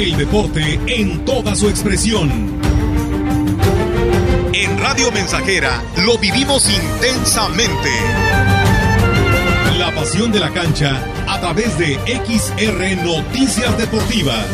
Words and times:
El 0.00 0.16
deporte 0.16 0.80
en 0.86 1.26
toda 1.26 1.54
su 1.54 1.68
expresión. 1.68 2.30
En 4.54 4.78
Radio 4.78 5.12
Mensajera 5.12 5.82
lo 6.06 6.16
vivimos 6.16 6.70
intensamente. 6.70 7.90
La 9.78 9.94
pasión 9.94 10.32
de 10.32 10.40
la 10.40 10.48
cancha 10.54 11.04
a 11.28 11.38
través 11.40 11.78
de 11.78 11.98
XR 12.24 13.04
Noticias 13.04 13.76
Deportivas. 13.76 14.46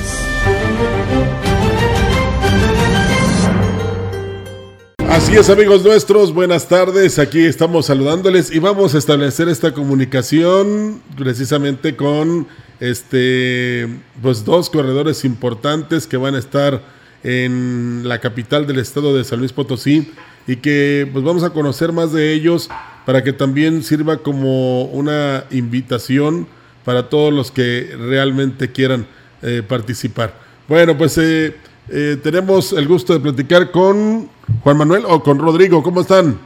Así 5.08 5.36
es, 5.36 5.48
amigos 5.48 5.84
nuestros, 5.84 6.34
buenas 6.34 6.66
tardes. 6.66 7.20
Aquí 7.20 7.44
estamos 7.44 7.86
saludándoles 7.86 8.50
y 8.50 8.58
vamos 8.58 8.96
a 8.96 8.98
establecer 8.98 9.48
esta 9.48 9.72
comunicación 9.72 11.00
precisamente 11.16 11.94
con 11.94 12.48
este 12.80 13.88
pues 14.22 14.44
dos 14.44 14.70
corredores 14.70 15.24
importantes 15.24 16.06
que 16.06 16.16
van 16.16 16.34
a 16.34 16.38
estar 16.38 16.82
en 17.22 18.02
la 18.04 18.20
capital 18.20 18.66
del 18.66 18.78
estado 18.78 19.16
de 19.16 19.24
San 19.24 19.38
Luis 19.38 19.52
Potosí 19.52 20.12
y 20.46 20.56
que 20.56 21.08
pues 21.12 21.24
vamos 21.24 21.42
a 21.42 21.50
conocer 21.50 21.92
más 21.92 22.12
de 22.12 22.32
ellos 22.32 22.68
para 23.04 23.22
que 23.24 23.32
también 23.32 23.82
sirva 23.82 24.18
como 24.18 24.84
una 24.84 25.44
invitación 25.50 26.46
para 26.84 27.08
todos 27.08 27.32
los 27.32 27.50
que 27.50 27.96
realmente 27.98 28.70
quieran 28.70 29.06
eh, 29.42 29.62
participar. 29.66 30.38
Bueno, 30.68 30.96
pues 30.96 31.18
eh, 31.18 31.56
eh, 31.88 32.16
tenemos 32.22 32.72
el 32.72 32.86
gusto 32.86 33.12
de 33.12 33.20
platicar 33.20 33.70
con 33.70 34.28
Juan 34.62 34.76
Manuel 34.76 35.04
o 35.06 35.22
con 35.22 35.38
Rodrigo. 35.38 35.82
¿Cómo 35.82 36.00
están? 36.00 36.38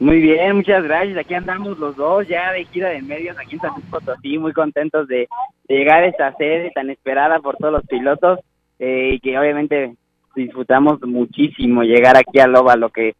Muy 0.00 0.20
bien, 0.20 0.56
muchas 0.56 0.84
gracias. 0.84 1.18
Aquí 1.18 1.34
andamos 1.34 1.78
los 1.78 1.96
dos 1.96 2.26
ya 2.28 2.52
de 2.52 2.64
gira 2.66 2.90
de 2.90 3.02
medios 3.02 3.36
aquí 3.36 3.56
en 3.56 3.60
San 3.60 3.72
Luis 3.72 3.86
Potosí, 3.90 4.38
muy 4.38 4.52
contentos 4.52 5.08
de, 5.08 5.28
llegar 5.68 6.02
a 6.02 6.06
esta 6.06 6.34
sede 6.36 6.70
tan 6.74 6.88
esperada 6.90 7.40
por 7.40 7.56
todos 7.56 7.72
los 7.72 7.86
pilotos 7.86 8.38
eh, 8.78 9.10
y 9.14 9.20
que 9.20 9.38
obviamente 9.38 9.96
disfrutamos 10.36 11.00
muchísimo 11.02 11.82
llegar 11.82 12.16
aquí 12.16 12.38
a 12.38 12.46
Loba, 12.46 12.76
lo 12.76 12.90
que 12.90 13.16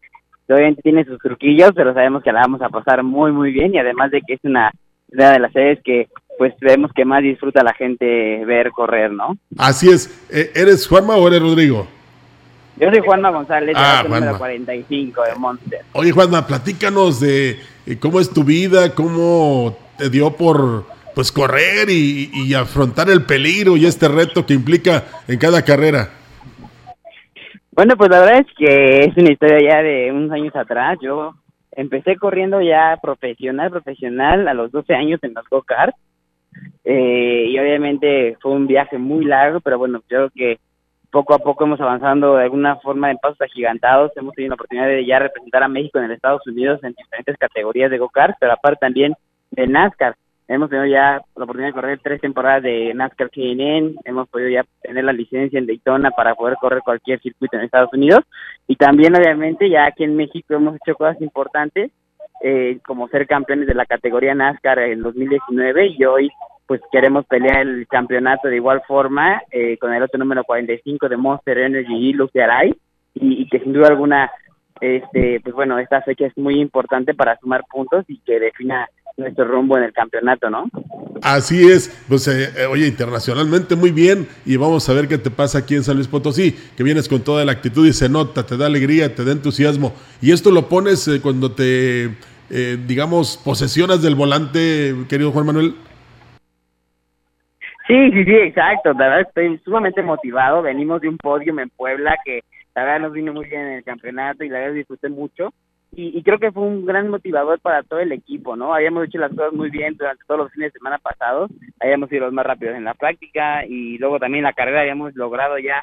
obviamente 0.49 0.83
tiene 0.83 1.05
sus 1.05 1.19
truquillos, 1.19 1.73
pero 1.75 1.93
sabemos 1.93 2.23
que 2.23 2.33
la 2.33 2.41
vamos 2.41 2.63
a 2.63 2.69
pasar 2.69 3.03
muy, 3.03 3.33
muy 3.33 3.53
bien 3.53 3.75
y 3.75 3.79
además 3.79 4.11
de 4.11 4.23
que 4.27 4.35
es 4.35 4.41
una, 4.45 4.71
de 5.09 5.39
las 5.39 5.53
sedes 5.53 5.81
que 5.85 6.09
pues 6.39 6.55
vemos 6.61 6.93
que 6.95 7.05
más 7.05 7.23
disfruta 7.23 7.65
la 7.65 7.75
gente 7.75 8.45
ver 8.45 8.71
correr, 8.71 9.11
¿no? 9.11 9.37
Así 9.59 9.91
es. 9.91 10.09
Eh, 10.31 10.53
¿Eres 10.55 10.87
Juanma 10.87 11.17
o 11.17 11.27
eres 11.27 11.43
Rodrigo? 11.43 11.89
Yo 12.81 12.91
soy 12.91 13.01
Juanma 13.01 13.31
González, 13.31 13.75
ah, 13.77 14.03
número 14.05 14.39
45 14.39 15.23
de 15.23 15.35
Monster. 15.37 15.81
Oye, 15.93 16.13
Juanma, 16.13 16.47
platícanos 16.47 17.21
de 17.21 17.59
eh, 17.87 17.99
cómo 17.99 18.21
es 18.21 18.33
tu 18.33 18.45
vida, 18.45 18.95
cómo 18.95 19.77
te 19.97 20.09
dio 20.11 20.31
por 20.37 20.85
pues 21.15 21.33
correr 21.33 21.91
y, 21.91 22.31
y, 22.33 22.55
afrontar 22.55 23.11
el 23.11 23.25
peligro 23.25 23.77
y 23.77 23.87
este 23.87 24.07
reto 24.07 24.47
que 24.47 24.55
implica 24.55 25.05
en 25.27 25.37
cada 25.39 25.65
carrera. 25.65 26.11
Bueno, 27.73 27.97
pues 27.97 28.09
la 28.11 28.21
verdad 28.21 28.41
es 28.41 28.55
que 28.57 29.01
es 29.01 29.17
una 29.17 29.33
historia 29.33 29.59
ya 29.61 29.83
de 29.83 30.13
unos 30.13 30.31
años 30.31 30.55
atrás. 30.55 30.97
Yo 31.03 31.35
empecé 31.73 32.17
corriendo 32.17 32.61
ya 32.61 32.97
profesional, 33.03 33.71
profesional 33.71 34.47
a 34.47 34.55
los 34.55 34.71
12 34.71 34.95
años 34.95 35.19
en 35.25 35.35
los 35.35 35.49
go-karts 35.49 35.97
eh, 36.85 37.47
y 37.49 37.59
obviamente 37.59 38.37
fue 38.41 38.53
un 38.53 38.67
viaje 38.67 38.99
muy 38.99 39.25
largo, 39.25 39.61
pero 39.61 39.79
bueno, 39.79 40.03
creo 40.07 40.31
que 40.31 40.59
poco 41.11 41.35
a 41.35 41.39
poco 41.39 41.65
hemos 41.65 41.81
avanzado 41.81 42.37
de 42.37 42.45
alguna 42.45 42.77
forma 42.77 43.11
en 43.11 43.19
pasos 43.19 43.41
agigantados, 43.41 44.13
hemos 44.17 44.35
tenido 44.35 44.51
la 44.51 44.55
oportunidad 44.55 44.87
de 44.87 45.07
ya 45.07 45.19
representar 45.19 45.63
a 45.63 45.69
México 45.69 45.99
en 45.99 46.05
el 46.05 46.13
Estados 46.13 46.47
Unidos 46.47 46.81
en 46.83 46.93
diferentes 46.93 47.37
categorías 47.39 47.91
de 47.91 47.99
go-kart, 47.99 48.37
pero 48.39 48.53
aparte 48.53 48.81
también 48.81 49.15
de 49.51 49.67
NASCAR. 49.67 50.15
Hemos 50.49 50.71
tenido 50.71 50.87
ya 50.87 51.21
la 51.37 51.45
oportunidad 51.45 51.69
de 51.69 51.75
correr 51.75 52.01
tres 52.03 52.21
temporadas 52.21 52.63
de 52.63 52.95
NASCAR 52.95 53.31
KNN, 53.31 53.97
hemos 54.05 54.29
podido 54.29 54.49
ya 54.49 54.65
tener 54.83 55.05
la 55.05 55.13
licencia 55.13 55.59
en 55.59 55.67
Daytona 55.67 56.11
para 56.11 56.35
poder 56.35 56.57
correr 56.57 56.81
cualquier 56.83 57.21
circuito 57.21 57.57
en 57.57 57.65
Estados 57.65 57.93
Unidos. 57.93 58.21
Y 58.67 58.77
también 58.77 59.15
obviamente 59.15 59.69
ya 59.69 59.87
aquí 59.87 60.05
en 60.05 60.17
México 60.17 60.55
hemos 60.55 60.77
hecho 60.77 60.95
cosas 60.95 61.21
importantes 61.21 61.91
eh, 62.43 62.79
como 62.87 63.09
ser 63.09 63.27
campeones 63.27 63.67
de 63.67 63.75
la 63.75 63.85
categoría 63.85 64.35
NASCAR 64.35 64.79
en 64.79 65.03
2019 65.03 65.95
y 65.99 66.05
hoy 66.05 66.31
pues 66.69 66.83
queremos 66.93 67.25
pelear 67.25 67.63
el 67.67 67.89
campeonato 67.89 68.47
de 68.47 68.57
igual 68.57 68.83
forma 68.87 69.43
eh, 69.51 69.79
con 69.79 69.93
el 69.93 70.03
otro 70.03 70.19
número 70.19 70.45
45 70.45 71.09
de 71.09 71.17
Monster 71.17 71.59
Energy 71.59 71.97
y 71.97 72.13
Luciaray 72.13 72.77
y, 73.15 73.43
y 73.43 73.49
que 73.49 73.59
sin 73.61 73.73
duda 73.73 73.89
alguna 73.89 74.31
este 74.81 75.41
pues 75.43 75.55
bueno 75.55 75.79
esta 75.79 76.03
fecha 76.03 76.27
es 76.27 76.37
muy 76.37 76.61
importante 76.61 77.15
para 77.15 77.39
sumar 77.39 77.65
puntos 77.73 78.05
y 78.07 78.19
que 78.19 78.39
defina 78.39 78.87
nuestro 79.17 79.47
rumbo 79.47 79.77
en 79.77 79.83
el 79.83 79.93
campeonato, 79.93 80.49
¿no? 80.49 80.71
Así 81.23 81.67
es, 81.69 81.91
pues 82.07 82.29
eh, 82.29 82.51
eh, 82.57 82.67
oye, 82.67 82.87
internacionalmente 82.87 83.75
muy 83.75 83.91
bien 83.91 84.29
y 84.47 84.57
vamos 84.57 84.89
a 84.89 84.93
ver 84.93 85.09
qué 85.09 85.19
te 85.19 85.31
pasa 85.31 85.59
aquí 85.59 85.75
en 85.75 85.83
San 85.83 85.97
Luis 85.97 86.07
Potosí, 86.07 86.57
que 86.77 86.85
vienes 86.85 87.09
con 87.09 87.23
toda 87.23 87.45
la 87.45 87.51
actitud 87.51 87.85
y 87.85 87.93
se 87.93 88.09
nota, 88.09 88.47
te 88.47 88.57
da 88.57 88.67
alegría, 88.67 89.17
te 89.17 89.25
da 89.25 89.33
entusiasmo 89.33 89.93
y 90.21 90.31
esto 90.31 90.53
lo 90.53 90.69
pones 90.69 91.11
cuando 91.21 91.51
te, 91.51 92.15
digamos, 92.87 93.41
posesionas 93.45 94.03
del 94.03 94.15
volante, 94.15 94.95
querido 95.09 95.33
Juan 95.33 95.47
Manuel. 95.47 95.75
Sí, 97.89 98.11
sí, 98.13 98.25
sí, 98.25 98.35
exacto. 98.35 98.93
La 98.93 99.09
verdad 99.09 99.21
estoy 99.23 99.59
sumamente 99.65 100.03
motivado. 100.03 100.61
Venimos 100.61 101.01
de 101.01 101.09
un 101.09 101.17
podio 101.17 101.59
en 101.59 101.71
Puebla 101.71 102.19
que 102.23 102.43
la 102.75 102.85
verdad 102.85 103.01
nos 103.01 103.13
vino 103.13 103.33
muy 103.33 103.47
bien 103.47 103.63
en 103.63 103.73
el 103.79 103.85
campeonato 103.85 104.45
y 104.45 104.51
la 104.51 104.59
verdad 104.59 104.75
disfruté 104.75 105.09
mucho. 105.09 105.55
Y, 105.91 106.23
creo 106.23 106.39
que 106.39 106.53
fue 106.53 106.65
un 106.65 106.85
gran 106.85 107.09
motivador 107.09 107.59
para 107.61 107.83
todo 107.83 107.99
el 107.99 108.13
equipo, 108.13 108.55
¿no? 108.57 108.75
Habíamos 108.75 109.07
hecho 109.07 109.17
las 109.17 109.31
cosas 109.31 109.55
muy 109.55 109.71
bien 109.71 109.97
durante 109.97 110.23
todos 110.27 110.41
los 110.41 110.53
fines 110.53 110.71
de 110.71 110.79
semana 110.79 110.99
pasados. 110.99 111.51
Habíamos 111.81 112.11
sido 112.11 112.27
los 112.27 112.33
más 112.35 112.45
rápidos 112.45 112.77
en 112.77 112.85
la 112.85 112.93
práctica 112.93 113.65
y 113.65 113.97
luego 113.97 114.19
también 114.19 114.45
la 114.45 114.53
carrera 114.53 114.83
habíamos 114.83 115.15
logrado 115.17 115.59
ya 115.59 115.83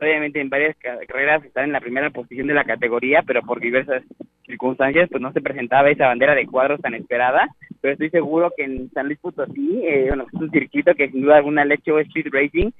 obviamente 0.00 0.40
en 0.40 0.48
varias 0.48 0.74
carreras 0.78 1.44
estar 1.44 1.62
en 1.64 1.72
la 1.72 1.80
primera 1.80 2.10
posición 2.10 2.48
de 2.48 2.54
la 2.54 2.64
categoría, 2.64 3.22
pero 3.24 3.42
por 3.42 3.60
diversas 3.60 4.02
circunstancias 4.46 5.08
pues 5.10 5.22
no 5.22 5.32
se 5.32 5.40
presentaba 5.40 5.90
esa 5.90 6.06
bandera 6.06 6.34
de 6.34 6.46
cuadros 6.46 6.80
tan 6.80 6.94
esperada, 6.94 7.46
pero 7.82 7.94
estoy 7.94 8.10
seguro 8.10 8.52
que 8.56 8.62
en 8.62 8.90
San 8.92 9.06
Luis 9.06 9.18
Potosí, 9.18 9.82
eh, 9.84 10.06
bueno, 10.08 10.24
es 10.32 10.40
un 10.40 10.50
circuito 10.50 10.94
que 10.94 11.10
sin 11.10 11.22
duda 11.22 11.36
alguna 11.36 11.64
le 11.64 11.74
hecho 11.74 11.98
Street 11.98 12.28
Racing, 12.30 12.70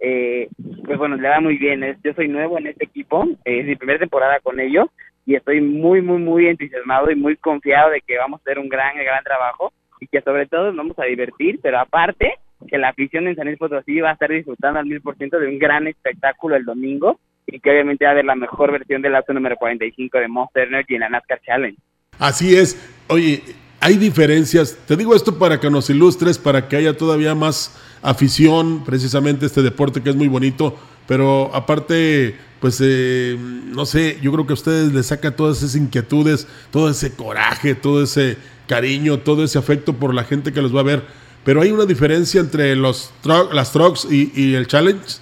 eh, 0.00 0.48
pues 0.84 0.98
bueno, 0.98 1.16
le 1.16 1.28
va 1.28 1.40
muy 1.40 1.56
bien, 1.56 1.96
yo 2.02 2.12
soy 2.12 2.28
nuevo 2.28 2.58
en 2.58 2.66
este 2.66 2.84
equipo, 2.84 3.26
es 3.44 3.64
mi 3.64 3.76
primera 3.76 4.00
temporada 4.00 4.40
con 4.40 4.58
ellos 4.58 4.88
y 5.24 5.36
estoy 5.36 5.60
muy, 5.60 6.02
muy, 6.02 6.18
muy 6.18 6.48
entusiasmado 6.48 7.10
y 7.10 7.14
muy 7.14 7.36
confiado 7.36 7.90
de 7.90 8.00
que 8.00 8.18
vamos 8.18 8.40
a 8.40 8.42
hacer 8.42 8.58
un 8.58 8.68
gran, 8.68 8.96
gran 8.96 9.22
trabajo 9.22 9.72
y 10.00 10.08
que 10.08 10.20
sobre 10.22 10.46
todo 10.46 10.66
nos 10.66 10.76
vamos 10.76 10.98
a 10.98 11.04
divertir, 11.04 11.60
pero 11.62 11.78
aparte 11.78 12.34
que 12.66 12.78
la 12.78 12.88
afición 12.88 13.28
en 13.28 13.36
San 13.36 13.46
Luis 13.46 13.58
Potosí 13.58 14.00
va 14.00 14.10
a 14.10 14.14
estar 14.14 14.30
disfrutando 14.30 14.80
al 14.80 14.86
mil 14.86 15.00
por 15.00 15.16
ciento 15.16 15.38
de 15.38 15.46
un 15.46 15.58
gran 15.58 15.86
espectáculo 15.86 16.56
el 16.56 16.64
domingo 16.64 17.20
y 17.46 17.60
que 17.60 17.70
obviamente 17.70 18.04
va 18.04 18.10
a 18.10 18.12
haber 18.12 18.24
la 18.24 18.34
mejor 18.34 18.72
versión 18.72 19.02
del 19.02 19.14
auto 19.14 19.32
número 19.32 19.56
45 19.56 20.18
de 20.18 20.28
Monster 20.28 20.66
Energy 20.66 20.94
en 20.94 21.00
la 21.00 21.08
NASCAR 21.08 21.40
Challenge. 21.42 21.78
Así 22.18 22.56
es. 22.56 22.76
Oye, 23.08 23.40
hay 23.80 23.96
diferencias. 23.96 24.76
Te 24.86 24.96
digo 24.96 25.14
esto 25.14 25.38
para 25.38 25.60
que 25.60 25.70
nos 25.70 25.90
ilustres, 25.90 26.38
para 26.38 26.68
que 26.68 26.76
haya 26.76 26.96
todavía 26.96 27.34
más 27.34 27.72
afición, 28.02 28.84
precisamente 28.84 29.46
este 29.46 29.62
deporte 29.62 30.02
que 30.02 30.10
es 30.10 30.16
muy 30.16 30.28
bonito, 30.28 30.76
pero 31.06 31.50
aparte, 31.54 32.36
pues 32.60 32.78
eh, 32.82 33.36
no 33.38 33.86
sé, 33.86 34.18
yo 34.22 34.32
creo 34.32 34.46
que 34.46 34.52
a 34.52 34.54
ustedes 34.54 34.92
les 34.92 35.06
saca 35.06 35.34
todas 35.34 35.58
esas 35.58 35.74
inquietudes, 35.74 36.46
todo 36.70 36.90
ese 36.90 37.12
coraje, 37.12 37.74
todo 37.74 38.02
ese 38.02 38.36
cariño, 38.66 39.18
todo 39.18 39.44
ese 39.44 39.58
afecto 39.58 39.94
por 39.94 40.14
la 40.14 40.24
gente 40.24 40.52
que 40.52 40.62
los 40.62 40.74
va 40.74 40.80
a 40.80 40.84
ver. 40.84 41.02
Pero 41.44 41.62
hay 41.62 41.70
una 41.70 41.86
diferencia 41.86 42.40
entre 42.40 42.76
los 42.76 43.10
las 43.24 43.72
trucks 43.72 44.06
y, 44.10 44.54
el 44.54 44.66
challenge. 44.66 45.16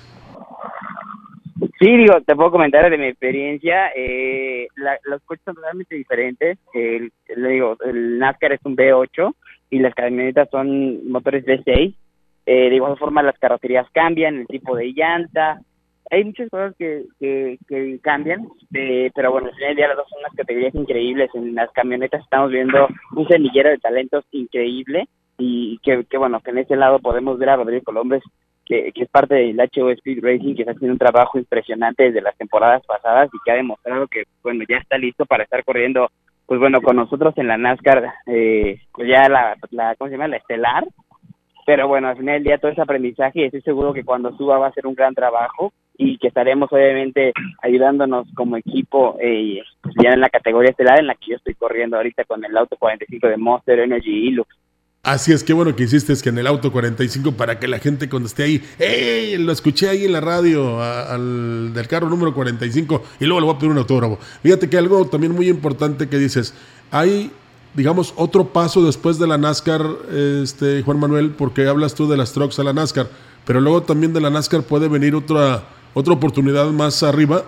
Sí, 1.78 1.94
digo, 1.94 2.20
te 2.22 2.34
puedo 2.34 2.50
comentar 2.50 2.88
de 2.88 2.96
mi 2.96 3.06
experiencia. 3.06 3.90
Eh, 3.94 4.66
los 5.04 5.22
coches 5.24 5.44
son 5.44 5.56
totalmente 5.56 5.94
diferentes. 5.94 6.58
El, 6.72 7.12
digo, 7.28 7.76
el 7.84 8.18
NASCAR 8.18 8.52
es 8.52 8.60
un 8.64 8.76
V8 8.76 9.34
y 9.70 9.80
las 9.80 9.94
camionetas 9.94 10.48
son 10.50 11.06
motores 11.10 11.44
V6. 11.44 11.94
Eh, 12.46 12.70
de 12.70 12.74
igual 12.76 12.96
forma, 12.96 13.22
las 13.22 13.38
carrocerías 13.38 13.86
cambian, 13.92 14.36
el 14.36 14.46
tipo 14.46 14.74
de 14.74 14.92
llanta. 14.94 15.60
Hay 16.10 16.24
muchas 16.24 16.48
cosas 16.48 16.74
que, 16.78 17.04
que, 17.18 17.58
que 17.68 17.98
cambian, 18.00 18.46
eh, 18.72 19.10
pero 19.12 19.32
bueno, 19.32 19.48
al 19.48 19.54
final 19.54 19.70
del 19.70 19.76
día 19.76 19.88
las 19.88 19.96
dos 19.96 20.08
son 20.08 20.20
unas 20.20 20.34
categorías 20.34 20.74
increíbles. 20.74 21.30
En 21.34 21.54
las 21.54 21.70
camionetas 21.72 22.22
estamos 22.22 22.52
viendo 22.52 22.86
un 23.16 23.28
semillero 23.28 23.70
de 23.70 23.78
talentos 23.78 24.24
increíble 24.30 25.08
y 25.36 25.78
que, 25.82 26.04
que, 26.08 26.16
bueno, 26.16 26.40
que 26.40 26.52
en 26.52 26.58
ese 26.58 26.76
lado 26.76 27.00
podemos 27.00 27.38
ver 27.38 27.50
a 27.50 27.56
Rodrigo 27.56 27.82
Colombres, 27.84 28.22
que, 28.66 28.92
que 28.92 29.04
es 29.04 29.08
parte 29.08 29.36
del 29.36 29.58
HO 29.58 29.90
Speed 29.90 30.22
Racing, 30.22 30.54
que 30.54 30.62
está 30.62 30.72
haciendo 30.72 30.92
un 30.92 30.98
trabajo 30.98 31.38
impresionante 31.38 32.04
desde 32.04 32.20
las 32.20 32.36
temporadas 32.36 32.84
pasadas 32.84 33.30
y 33.32 33.38
que 33.44 33.52
ha 33.52 33.54
demostrado 33.54 34.08
que, 34.08 34.24
bueno, 34.42 34.64
ya 34.68 34.78
está 34.78 34.98
listo 34.98 35.24
para 35.24 35.44
estar 35.44 35.64
corriendo, 35.64 36.10
pues 36.44 36.60
bueno, 36.60 36.82
con 36.82 36.96
nosotros 36.96 37.32
en 37.38 37.46
la 37.46 37.56
NASCAR, 37.56 38.12
eh, 38.26 38.80
pues 38.92 39.08
ya 39.08 39.28
la, 39.28 39.56
la, 39.70 39.94
¿cómo 39.94 40.08
se 40.08 40.16
llama? 40.16 40.28
La 40.28 40.36
estelar. 40.36 40.84
Pero 41.64 41.88
bueno, 41.88 42.08
al 42.08 42.16
final 42.16 42.34
del 42.34 42.44
día 42.44 42.58
todo 42.58 42.70
ese 42.70 42.82
aprendizaje 42.82 43.46
estoy 43.46 43.62
seguro 43.62 43.92
que 43.92 44.04
cuando 44.04 44.36
suba 44.36 44.58
va 44.58 44.68
a 44.68 44.72
ser 44.72 44.86
un 44.86 44.94
gran 44.94 45.14
trabajo 45.14 45.72
y 45.98 46.16
que 46.18 46.28
estaremos 46.28 46.72
obviamente 46.72 47.32
ayudándonos 47.60 48.28
como 48.36 48.56
equipo 48.56 49.16
eh, 49.20 49.62
pues 49.82 49.94
ya 50.00 50.10
en 50.10 50.20
la 50.20 50.28
categoría 50.28 50.70
estelar 50.70 51.00
en 51.00 51.08
la 51.08 51.14
que 51.16 51.30
yo 51.30 51.36
estoy 51.36 51.54
corriendo 51.54 51.96
ahorita 51.96 52.24
con 52.24 52.44
el 52.44 52.56
auto 52.56 52.76
45 52.78 53.26
de 53.26 53.36
Monster 53.36 53.80
Energy 53.80 54.30
Lux 54.30 54.48
Así 55.06 55.32
es, 55.32 55.44
que 55.44 55.52
bueno 55.52 55.76
que 55.76 55.84
hiciste 55.84 56.12
que 56.20 56.30
en 56.30 56.38
el 56.38 56.48
auto 56.48 56.72
45 56.72 57.30
para 57.36 57.60
que 57.60 57.68
la 57.68 57.78
gente 57.78 58.08
cuando 58.08 58.26
esté 58.26 58.42
ahí, 58.42 58.60
¡Ey! 58.76 59.38
Lo 59.38 59.52
escuché 59.52 59.88
ahí 59.88 60.04
en 60.04 60.10
la 60.10 60.20
radio 60.20 60.82
al 60.82 61.72
del 61.72 61.86
carro 61.86 62.08
número 62.08 62.34
45 62.34 63.04
y 63.20 63.24
luego 63.24 63.38
le 63.38 63.46
voy 63.46 63.54
a 63.54 63.58
pedir 63.58 63.70
un 63.70 63.78
autógrafo. 63.78 64.16
Fíjate 64.42 64.68
que 64.68 64.76
algo 64.76 65.06
también 65.06 65.32
muy 65.32 65.48
importante 65.48 66.08
que 66.08 66.18
dices, 66.18 66.54
hay, 66.90 67.30
digamos, 67.74 68.14
otro 68.16 68.46
paso 68.46 68.84
después 68.84 69.16
de 69.20 69.28
la 69.28 69.38
NASCAR, 69.38 69.80
este, 70.42 70.82
Juan 70.82 70.98
Manuel, 70.98 71.30
porque 71.38 71.68
hablas 71.68 71.94
tú 71.94 72.08
de 72.08 72.16
las 72.16 72.32
trucks 72.32 72.58
a 72.58 72.64
la 72.64 72.72
NASCAR, 72.72 73.06
pero 73.44 73.60
luego 73.60 73.84
también 73.84 74.12
de 74.12 74.20
la 74.20 74.30
NASCAR 74.30 74.64
puede 74.64 74.88
venir 74.88 75.14
otra, 75.14 75.62
otra 75.94 76.14
oportunidad 76.14 76.66
más 76.70 77.04
arriba. 77.04 77.42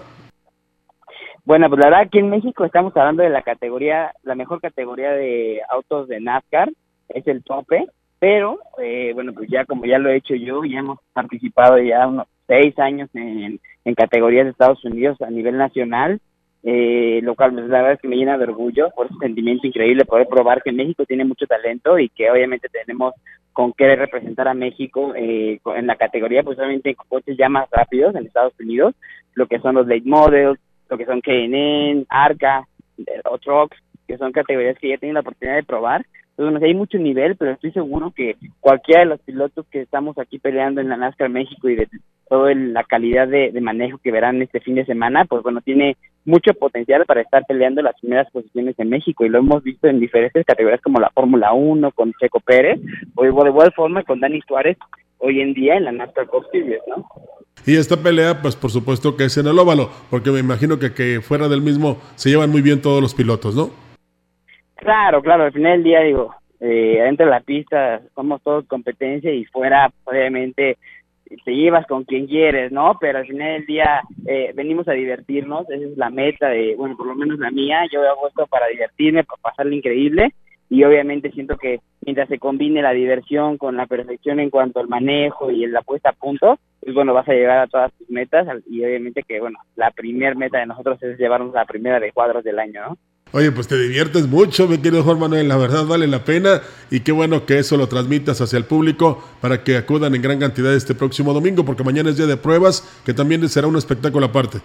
Bueno, 1.45 1.69
pues 1.69 1.81
la 1.81 1.87
verdad 1.87 2.03
aquí 2.03 2.21
en 2.21 2.31
México 2.31 2.65
estamos 2.65 2.97
hablando 2.97 3.25
de 3.25 3.31
la 3.31 3.43
categoría, 3.43 4.13
la 4.23 4.37
mejor 4.37 4.61
categoría 4.61 5.11
de 5.11 5.61
autos 5.69 6.07
de 6.07 6.21
NASCAR, 6.21 6.71
es 7.09 7.27
el 7.27 7.43
tope, 7.43 7.87
pero 8.19 8.59
eh, 8.83 9.13
bueno, 9.15 9.33
pues 9.33 9.49
ya 9.51 9.65
como 9.65 9.85
ya 9.85 9.99
lo 9.99 10.11
he 10.11 10.17
hecho 10.17 10.35
yo, 10.35 10.65
ya 10.65 10.81
hemos 10.81 10.99
participado 11.13 11.79
ya 11.79 12.07
unos 12.07 12.27
seis 12.47 12.79
años 12.79 13.09
en, 13.15 13.61
en 13.85 13.95
categorías 13.95 14.45
de 14.45 14.51
Estados 14.51 14.85
Unidos 14.85 15.21
a 15.23 15.31
nivel 15.31 15.57
nacional, 15.57 16.21
eh, 16.65 17.21
lo 17.23 17.37
cual 17.37 17.53
pues, 17.53 17.69
la 17.69 17.79
verdad 17.79 17.93
es 17.93 18.01
que 18.01 18.09
me 18.09 18.17
llena 18.17 18.37
de 18.37 18.45
orgullo 18.45 18.91
por 18.97 19.07
ese 19.07 19.15
sentimiento 19.21 19.67
increíble 19.67 20.05
poder 20.05 20.27
probar 20.27 20.63
que 20.63 20.73
México 20.73 21.05
tiene 21.07 21.25
mucho 21.25 21.47
talento 21.47 21.99
y 21.99 22.09
que 22.09 22.31
obviamente 22.31 22.69
tenemos 22.69 23.15
con 23.53 23.73
qué 23.73 23.95
representar 23.95 24.49
a 24.49 24.55
México 24.55 25.15
eh, 25.17 25.61
en 25.77 25.87
la 25.87 25.97
categoría, 25.97 26.43
pues 26.43 26.59
obviamente 26.59 26.97
coches 27.09 27.37
ya 27.37 27.49
más 27.49 27.69
rápidos 27.71 28.15
en 28.15 28.27
Estados 28.27 28.55
Unidos, 28.59 28.95
lo 29.35 29.47
que 29.47 29.61
son 29.61 29.77
los 29.77 29.87
late 29.87 30.03
models, 30.05 30.59
lo 30.89 30.99
que 30.99 31.07
son 31.07 31.21
KNN, 31.21 32.07
Arca, 32.09 32.67
o 33.25 33.39
Trucks, 33.39 33.77
que 34.07 34.17
son 34.17 34.33
categorías 34.33 34.79
que 34.79 34.89
ya 34.89 34.95
he 34.95 34.99
tenido 34.99 35.15
la 35.15 35.21
oportunidad 35.21 35.57
de 35.57 35.65
probar 35.65 36.05
entonces, 36.39 36.63
hay 36.63 36.75
mucho 36.75 36.99
nivel, 36.99 37.35
pero 37.37 37.51
estoy 37.51 37.73
seguro 37.73 38.13
que 38.15 38.37
cualquiera 38.61 39.01
de 39.01 39.09
los 39.09 39.21
pilotos 39.21 39.67
que 39.73 39.81
estamos 39.81 40.17
aquí 40.19 40.39
peleando 40.39 40.81
en 40.81 40.89
la 40.89 40.97
NASCAR 40.97 41.29
México 41.29 41.69
y 41.69 41.75
de 41.75 41.89
toda 42.29 42.55
la 42.55 42.85
calidad 42.85 43.27
de, 43.27 43.51
manejo 43.61 43.99
que 43.99 44.13
verán 44.13 44.41
este 44.41 44.61
fin 44.61 44.77
de 44.77 44.85
semana, 44.85 45.25
pues 45.25 45.43
bueno, 45.43 45.61
tiene 45.63 45.97
mucho 46.25 46.55
potencial 46.55 47.05
para 47.07 47.23
estar 47.23 47.45
peleando 47.49 47.83
las 47.83 47.99
primeras 48.01 48.31
posiciones 48.31 48.79
en 48.79 48.89
México 48.89 49.25
y 49.25 49.31
lo 49.31 49.39
hemos 49.39 49.65
visto 49.65 49.89
en 49.89 49.99
diferentes 49.99 50.47
categorías 50.47 50.81
como 50.81 51.01
la 51.01 51.11
Fórmula 51.11 51.53
1 51.53 51.91
con 51.91 52.13
Checo 52.21 52.39
Pérez 52.39 52.79
o 53.17 53.25
de 53.25 53.31
igual 53.31 53.73
forma 53.75 54.05
con 54.05 54.21
Dani 54.21 54.41
Suárez 54.47 54.77
hoy 55.19 55.41
en 55.41 55.55
día 55.55 55.77
en 55.77 55.87
la 55.87 55.93
NASCAR 55.93 56.29
Cup 56.29 56.45
¿no? 56.87 57.05
Y 57.67 57.77
esta 57.77 57.97
pelea, 57.97 58.41
pues 58.41 58.55
por 58.55 58.71
supuesto 58.71 59.17
que 59.17 59.25
es 59.25 59.37
en 59.39 59.49
el 59.49 59.59
óvalo, 59.59 59.91
porque 60.09 60.31
me 60.31 60.39
imagino 60.39 60.79
que, 60.79 60.95
que 60.95 61.21
fuera 61.21 61.49
del 61.49 61.63
mismo 61.63 61.99
se 62.15 62.31
llevan 62.31 62.51
muy 62.51 62.63
bien 62.63 62.81
todos 62.81 63.03
los 63.03 63.15
pilotos, 63.15 63.57
¿no? 63.57 63.88
Claro, 64.79 65.21
claro, 65.23 65.43
al 65.45 65.53
final 65.53 65.73
del 65.73 65.83
día 65.83 66.01
digo, 66.03 66.35
eh, 66.61 67.01
dentro 67.03 67.27
de 67.27 67.33
la 67.33 67.41
pista 67.41 68.01
somos 68.15 68.41
todos 68.43 68.65
competencia 68.67 69.33
y 69.33 69.45
fuera 69.45 69.91
obviamente 70.05 70.79
te 71.45 71.55
llevas 71.55 71.85
con 71.87 72.05
quien 72.05 72.27
quieres, 72.27 72.71
¿no? 72.71 72.97
Pero 73.01 73.19
al 73.19 73.27
final 73.27 73.55
del 73.55 73.67
día 73.67 74.03
eh, 74.25 74.53
venimos 74.55 74.87
a 74.87 74.93
divertirnos, 74.93 75.69
esa 75.69 75.85
es 75.85 75.97
la 75.99 76.11
meta 76.11 76.49
de, 76.49 76.77
bueno, 76.77 76.97
por 76.97 77.07
lo 77.07 77.17
menos 77.17 77.41
la 77.41 77.51
mía, 77.51 77.81
yo 77.93 78.09
hago 78.09 78.29
esto 78.29 78.47
para 78.47 78.69
divertirme, 78.69 79.25
para 79.25 79.43
pasarlo 79.43 79.75
increíble 79.75 80.33
y 80.71 80.85
obviamente 80.85 81.33
siento 81.33 81.57
que 81.57 81.81
mientras 82.05 82.29
se 82.29 82.39
combine 82.39 82.81
la 82.81 82.93
diversión 82.93 83.59
con 83.59 83.77
la 83.77 83.87
perfección 83.87 84.39
en 84.39 84.51
cuanto 84.51 84.79
al 84.79 84.89
manejo 84.89 85.51
y 85.51 85.67
la 85.67 85.83
puesta 85.83 86.11
a 86.11 86.13
punto, 86.13 86.59
pues 86.81 86.95
bueno, 86.95 87.15
vas 87.15 87.29
a 87.29 87.33
llegar 87.33 87.59
a 87.59 87.67
todas 87.67 87.93
tus 87.95 88.09
metas 88.09 88.47
y 88.71 88.85
obviamente 88.85 89.25
que, 89.27 89.41
bueno, 89.41 89.59
la 89.77 89.91
primer 89.91 90.37
meta 90.37 90.59
de 90.59 90.67
nosotros 90.67 91.03
es 91.03 91.19
llevarnos 91.19 91.55
a 91.55 91.61
la 91.61 91.67
primera 91.67 91.99
de 91.99 92.13
cuadros 92.13 92.45
del 92.45 92.59
año, 92.59 92.83
¿no? 92.89 92.99
Oye, 93.31 93.53
pues 93.53 93.69
te 93.69 93.79
diviertes 93.79 94.27
mucho, 94.27 94.67
mi 94.67 94.79
querido 94.79 95.03
Juan 95.03 95.19
Manuel, 95.19 95.49
la 95.49 95.59
verdad 95.59 95.85
vale 95.87 96.07
la 96.07 96.25
pena 96.25 96.63
y 96.91 97.01
qué 97.01 97.13
bueno 97.13 97.45
que 97.45 97.59
eso 97.59 97.77
lo 97.77 97.87
transmitas 97.87 98.41
hacia 98.41 98.57
el 98.57 98.65
público 98.65 99.23
para 99.43 99.63
que 99.63 99.77
acudan 99.77 100.15
en 100.15 100.23
gran 100.23 100.39
cantidad 100.39 100.75
este 100.75 100.95
próximo 100.95 101.35
domingo, 101.35 101.63
porque 101.63 101.85
mañana 101.85 102.09
es 102.09 102.17
día 102.17 102.27
de 102.27 102.39
pruebas, 102.39 103.03
que 103.05 103.13
también 103.13 103.47
será 103.51 103.67
un 103.67 103.77
espectáculo 103.77 104.25
aparte. 104.25 104.61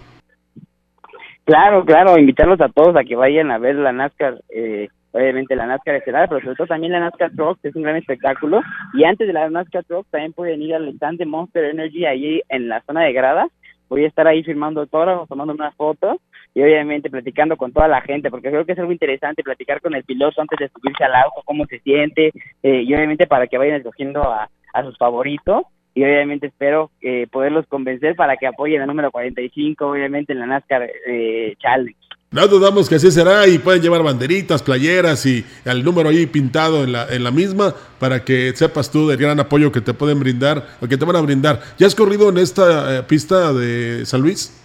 Claro, 1.44 1.84
claro, 1.84 2.18
invitarlos 2.18 2.58
a 2.62 2.70
todos 2.70 2.96
a 2.96 3.04
que 3.04 3.16
vayan 3.16 3.50
a 3.50 3.58
ver 3.58 3.74
la 3.74 3.92
NASCAR, 3.92 4.40
eh, 4.48 4.88
obviamente 5.12 5.54
la 5.56 5.66
NASCAR 5.66 5.96
estelar, 5.96 6.30
pero 6.30 6.40
sobre 6.40 6.56
todo 6.56 6.66
también 6.68 6.92
la 6.92 7.00
NASCAR 7.00 7.32
Truck, 7.36 7.60
que 7.60 7.68
es 7.68 7.76
un 7.76 7.82
gran 7.82 7.96
espectáculo, 7.96 8.62
y 8.94 9.04
antes 9.04 9.26
de 9.26 9.34
la 9.34 9.50
NASCAR 9.50 9.84
Truck 9.84 10.06
también 10.10 10.32
pueden 10.32 10.62
ir 10.62 10.74
al 10.74 10.88
stand 10.88 11.18
de 11.18 11.26
Monster 11.26 11.66
Energy 11.66 12.06
ahí 12.06 12.40
en 12.48 12.70
la 12.70 12.80
zona 12.86 13.02
de 13.02 13.12
gradas, 13.12 13.50
voy 13.88 14.04
a 14.04 14.08
estar 14.08 14.26
ahí 14.26 14.42
firmando 14.42 14.80
autógrafos, 14.80 15.28
tomando 15.28 15.54
unas 15.54 15.74
fotos 15.74 16.18
y 16.54 16.62
obviamente 16.62 17.10
platicando 17.10 17.56
con 17.56 17.72
toda 17.72 17.88
la 17.88 18.00
gente, 18.00 18.30
porque 18.30 18.50
creo 18.50 18.64
que 18.64 18.72
es 18.72 18.78
algo 18.78 18.92
interesante 18.92 19.42
platicar 19.42 19.80
con 19.80 19.94
el 19.94 20.04
piloto 20.04 20.40
antes 20.40 20.58
de 20.58 20.68
subirse 20.68 21.04
al 21.04 21.14
auto, 21.14 21.42
cómo 21.44 21.66
se 21.66 21.80
siente, 21.80 22.32
eh, 22.62 22.82
y 22.82 22.94
obviamente 22.94 23.26
para 23.26 23.46
que 23.46 23.58
vayan 23.58 23.76
escogiendo 23.76 24.22
a, 24.22 24.48
sus 24.82 24.98
favoritos, 24.98 25.62
y 25.94 26.02
obviamente 26.02 26.48
espero 26.48 26.90
eh, 27.00 27.28
poderlos 27.30 27.66
convencer 27.68 28.16
para 28.16 28.36
que 28.36 28.48
apoyen 28.48 28.80
al 28.80 28.88
número 28.88 29.12
45, 29.12 29.86
obviamente 29.88 30.32
en 30.32 30.40
la 30.40 30.46
NASCAR 30.46 30.90
eh, 31.06 31.54
Challenge. 31.58 31.96
No 32.30 32.48
dudamos 32.48 32.88
que 32.88 32.96
así 32.96 33.12
será 33.12 33.46
y 33.46 33.58
pueden 33.58 33.80
llevar 33.80 34.02
banderitas, 34.02 34.62
playeras 34.62 35.24
y 35.24 35.44
el 35.64 35.84
número 35.84 36.08
ahí 36.08 36.26
pintado 36.26 36.82
en 36.82 36.90
la, 36.90 37.06
en 37.08 37.22
la 37.22 37.30
misma 37.30 37.72
para 38.00 38.24
que 38.24 38.50
sepas 38.56 38.90
tú 38.90 39.06
del 39.06 39.18
gran 39.18 39.38
apoyo 39.38 39.70
que 39.70 39.80
te 39.80 39.94
pueden 39.94 40.18
brindar 40.18 40.64
o 40.80 40.88
que 40.88 40.96
te 40.96 41.04
van 41.04 41.14
a 41.14 41.20
brindar. 41.20 41.60
¿Ya 41.78 41.86
has 41.86 41.94
corrido 41.94 42.28
en 42.30 42.38
esta 42.38 42.98
eh, 42.98 43.02
pista 43.04 43.52
de 43.52 44.04
San 44.04 44.20
Luis? 44.20 44.60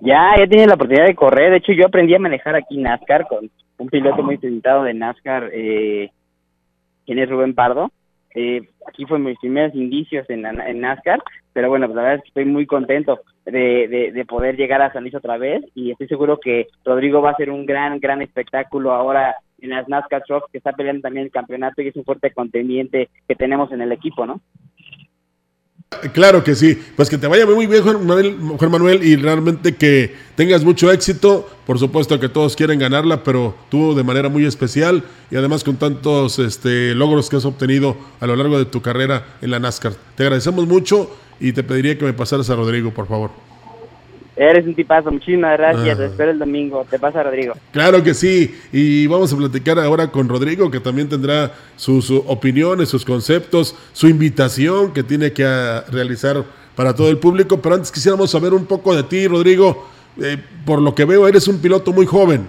Ya, 0.00 0.34
ya 0.38 0.46
tiene 0.46 0.66
la 0.66 0.74
oportunidad 0.74 1.06
de 1.06 1.14
correr. 1.14 1.50
De 1.50 1.56
hecho, 1.56 1.72
yo 1.72 1.86
aprendí 1.86 2.14
a 2.14 2.18
manejar 2.18 2.54
aquí 2.54 2.78
NASCAR 2.78 3.26
con 3.26 3.50
un 3.78 3.88
piloto 3.88 4.22
muy 4.22 4.36
sentado 4.38 4.84
de 4.84 4.94
NASCAR, 4.94 5.50
eh, 5.52 6.10
quien 7.04 7.18
es 7.18 7.28
Rubén 7.28 7.54
Pardo. 7.54 7.90
Eh, 8.34 8.62
aquí 8.86 9.04
fue 9.06 9.18
mis 9.18 9.38
primeros 9.38 9.74
indicios 9.74 10.28
en, 10.30 10.46
en 10.46 10.80
NASCAR, 10.80 11.20
pero 11.52 11.68
bueno, 11.68 11.86
pues 11.86 11.96
la 11.96 12.02
verdad 12.02 12.16
es 12.18 12.22
que 12.22 12.28
estoy 12.28 12.44
muy 12.44 12.66
contento 12.66 13.20
de, 13.44 14.12
de, 14.14 14.24
poder 14.24 14.56
llegar 14.56 14.80
a 14.82 14.92
San 14.92 15.02
Luis 15.02 15.14
otra 15.14 15.36
vez 15.36 15.64
y 15.74 15.90
estoy 15.90 16.06
seguro 16.06 16.38
que 16.38 16.68
Rodrigo 16.84 17.20
va 17.20 17.30
a 17.30 17.36
ser 17.36 17.50
un 17.50 17.66
gran, 17.66 17.98
gran 17.98 18.22
espectáculo 18.22 18.92
ahora 18.92 19.36
en 19.60 19.70
las 19.70 19.88
NASCAR 19.88 20.22
Trucks 20.22 20.50
que 20.52 20.58
está 20.58 20.72
peleando 20.72 21.02
también 21.02 21.26
el 21.26 21.32
campeonato 21.32 21.82
y 21.82 21.88
es 21.88 21.96
un 21.96 22.04
fuerte 22.04 22.30
contendiente 22.30 23.08
que 23.26 23.34
tenemos 23.34 23.72
en 23.72 23.80
el 23.80 23.90
equipo, 23.90 24.26
¿no? 24.26 24.40
Claro 26.12 26.42
que 26.42 26.54
sí, 26.54 26.78
pues 26.96 27.08
que 27.08 27.18
te 27.18 27.26
vaya 27.26 27.46
muy 27.46 27.66
bien 27.66 27.82
Juan 27.82 28.06
Manuel, 28.06 28.36
Juan 28.58 28.70
Manuel 28.70 29.04
y 29.04 29.16
realmente 29.16 29.74
que 29.74 30.14
tengas 30.34 30.64
mucho 30.64 30.90
éxito, 30.90 31.48
por 31.66 31.78
supuesto 31.78 32.18
que 32.18 32.28
todos 32.28 32.56
quieren 32.56 32.78
ganarla, 32.78 33.22
pero 33.22 33.54
tú 33.68 33.94
de 33.94 34.02
manera 34.02 34.28
muy 34.28 34.46
especial 34.46 35.04
y 35.30 35.36
además 35.36 35.64
con 35.64 35.76
tantos 35.76 36.38
este, 36.38 36.94
logros 36.94 37.28
que 37.28 37.36
has 37.36 37.44
obtenido 37.44 37.96
a 38.20 38.26
lo 38.26 38.36
largo 38.36 38.58
de 38.58 38.64
tu 38.64 38.80
carrera 38.80 39.36
en 39.42 39.50
la 39.50 39.58
NASCAR. 39.58 39.94
Te 40.16 40.22
agradecemos 40.22 40.66
mucho 40.66 41.10
y 41.38 41.52
te 41.52 41.62
pediría 41.62 41.98
que 41.98 42.04
me 42.04 42.12
pasaras 42.12 42.48
a 42.50 42.56
Rodrigo, 42.56 42.92
por 42.92 43.06
favor. 43.06 43.49
Eres 44.36 44.66
un 44.66 44.74
tipazo, 44.74 45.10
muchísimas 45.10 45.58
gracias. 45.58 45.98
Te 45.98 46.06
espero 46.06 46.30
el 46.30 46.38
domingo. 46.38 46.86
Te 46.88 46.98
pasa, 46.98 47.22
Rodrigo. 47.22 47.54
Claro 47.72 48.02
que 48.02 48.14
sí. 48.14 48.58
Y 48.72 49.06
vamos 49.06 49.32
a 49.32 49.36
platicar 49.36 49.78
ahora 49.78 50.10
con 50.10 50.28
Rodrigo, 50.28 50.70
que 50.70 50.80
también 50.80 51.08
tendrá 51.08 51.52
sus 51.76 52.10
opiniones, 52.10 52.88
sus 52.88 53.04
conceptos, 53.04 53.76
su 53.92 54.08
invitación 54.08 54.92
que 54.92 55.02
tiene 55.02 55.32
que 55.32 55.44
ah, 55.44 55.84
realizar 55.90 56.44
para 56.74 56.94
todo 56.94 57.10
el 57.10 57.18
público. 57.18 57.60
Pero 57.60 57.74
antes 57.74 57.92
quisiéramos 57.92 58.30
saber 58.30 58.54
un 58.54 58.66
poco 58.66 58.94
de 58.94 59.02
ti, 59.02 59.26
Rodrigo. 59.26 59.88
Eh, 60.22 60.38
por 60.64 60.80
lo 60.80 60.94
que 60.94 61.04
veo, 61.04 61.26
eres 61.28 61.46
un 61.48 61.60
piloto 61.60 61.92
muy 61.92 62.06
joven. 62.06 62.46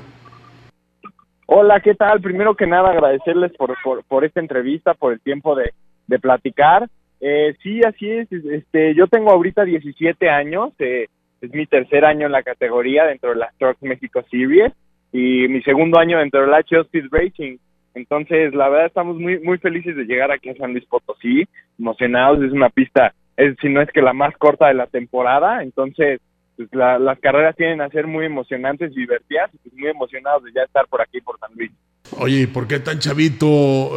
Hola, 1.47 1.81
¿qué 1.81 1.95
tal? 1.95 2.21
Primero 2.21 2.55
que 2.55 2.65
nada, 2.65 2.91
agradecerles 2.91 3.51
por, 3.57 3.75
por, 4.07 4.23
esta 4.23 4.39
entrevista, 4.39 4.93
por 4.93 5.11
el 5.11 5.19
tiempo 5.19 5.55
de, 5.55 5.73
de 6.07 6.19
platicar. 6.19 6.88
Eh, 7.19 7.55
sí, 7.61 7.81
así 7.83 8.09
es. 8.09 8.31
Este, 8.31 8.95
yo 8.95 9.07
tengo 9.07 9.31
ahorita 9.31 9.65
17 9.65 10.29
años. 10.29 10.71
Eh, 10.79 11.07
es 11.41 11.51
mi 11.53 11.65
tercer 11.65 12.05
año 12.05 12.27
en 12.27 12.31
la 12.31 12.43
categoría 12.43 13.05
dentro 13.05 13.31
de 13.31 13.38
las 13.38 13.55
Trucks 13.57 13.81
México 13.81 14.24
Series 14.29 14.71
y 15.12 15.48
mi 15.48 15.62
segundo 15.63 16.00
año 16.00 16.19
dentro 16.19 16.41
de 16.41 16.48
la 16.48 16.60
Speed 16.60 17.05
Racing. 17.12 17.57
Entonces, 17.93 18.53
la 18.53 18.69
verdad 18.69 18.88
estamos 18.88 19.17
muy 19.17 19.39
muy 19.39 19.57
felices 19.57 19.95
de 19.95 20.05
llegar 20.05 20.31
aquí 20.31 20.50
a 20.50 20.55
San 20.55 20.71
Luis 20.71 20.86
Potosí, 20.86 21.45
emocionados, 21.77 22.41
es 22.41 22.51
una 22.51 22.69
pista, 22.69 23.13
es, 23.36 23.55
si 23.62 23.67
no 23.67 23.81
es 23.81 23.89
que 23.91 24.01
la 24.01 24.13
más 24.13 24.36
corta 24.38 24.67
de 24.67 24.75
la 24.75 24.88
temporada, 24.88 25.62
entonces 25.62 26.21
pues, 26.55 26.69
las 26.74 27.19
carreras 27.19 27.55
tienen 27.55 27.81
a 27.81 27.89
ser 27.89 28.07
muy 28.07 28.25
emocionantes 28.25 28.91
y 28.91 29.01
divertidas, 29.01 29.50
y 29.53 29.57
pues, 29.57 29.74
muy 29.74 29.89
emocionados 29.89 30.43
de 30.43 30.53
ya 30.53 30.63
estar 30.63 30.86
por 30.88 31.01
aquí, 31.01 31.19
por 31.21 31.38
San 31.39 31.51
Luis. 31.55 31.71
Oye, 32.19 32.48
¿por 32.48 32.67
qué 32.67 32.79
tan 32.79 33.00
chavito, 33.00 33.48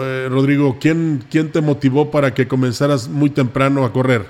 eh, 0.02 0.28
Rodrigo? 0.28 0.76
¿Quién, 0.80 1.20
¿Quién 1.30 1.52
te 1.52 1.60
motivó 1.60 2.10
para 2.10 2.32
que 2.32 2.46
comenzaras 2.46 3.08
muy 3.08 3.30
temprano 3.30 3.84
a 3.84 3.92
correr? 3.92 4.22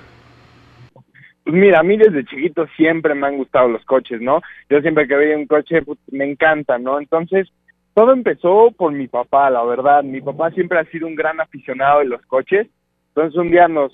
Pues 1.45 1.57
mira, 1.57 1.81
a 1.81 1.83
mí 1.83 1.99
desde 1.99 2.25
chiquito 2.25 2.67
siempre 2.75 3.15
me 3.15 3.27
han 3.27 3.37
gustado 3.37 3.69
los 3.69 3.85
coches, 3.85 4.21
¿no? 4.21 4.41
Yo 4.71 4.81
siempre 4.81 5.07
que 5.07 5.15
veía 5.15 5.37
un 5.37 5.47
coche 5.47 5.83
pues, 5.83 5.99
me 6.11 6.25
encanta, 6.25 6.79
¿no? 6.79 6.99
Entonces, 6.99 7.53
todo 7.93 8.13
empezó 8.13 8.71
por 8.73 8.93
mi 8.93 9.09
papá, 9.09 9.51
la 9.51 9.63
verdad. 9.63 10.03
Mi 10.03 10.23
papá 10.23 10.51
siempre 10.53 10.79
ha 10.79 10.85
sido 10.87 11.07
un 11.07 11.15
gran 11.15 11.41
aficionado 11.41 11.99
de 11.99 12.07
los 12.07 12.25
coches. 12.27 12.67
Entonces, 13.09 13.39
un 13.39 13.51
día 13.51 13.69
nos, 13.69 13.93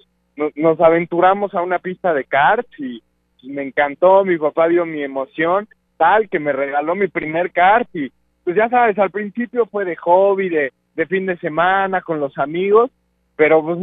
nos, 0.54 0.80
aventuramos 0.80 1.52
a 1.54 1.62
una 1.62 1.80
pista 1.80 2.14
de 2.14 2.24
karts 2.24 2.70
y, 2.78 3.02
me 3.42 3.62
encantó. 3.62 4.24
Mi 4.24 4.38
papá 4.38 4.68
dio 4.68 4.86
mi 4.86 5.02
emoción, 5.02 5.66
tal 5.96 6.28
que 6.28 6.38
me 6.38 6.52
regaló 6.52 6.94
mi 6.94 7.08
primer 7.08 7.50
kart 7.50 7.88
y, 7.94 8.12
pues 8.44 8.54
ya 8.54 8.68
sabes, 8.68 8.96
al 8.98 9.10
principio 9.10 9.66
fue 9.66 9.84
de 9.84 9.96
hobby, 9.96 10.50
de, 10.50 10.72
de 10.94 11.06
fin 11.06 11.26
de 11.26 11.36
semana 11.38 12.00
con 12.00 12.20
los 12.20 12.36
amigos, 12.38 12.90
pero 13.34 13.62
pues 13.62 13.78